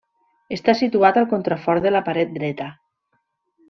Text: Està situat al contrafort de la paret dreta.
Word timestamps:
Està 0.57 0.75
situat 0.79 1.21
al 1.23 1.29
contrafort 1.35 1.87
de 1.87 1.95
la 1.97 2.05
paret 2.11 2.35
dreta. 2.43 2.75